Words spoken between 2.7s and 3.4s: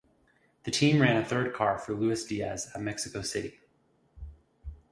at Mexico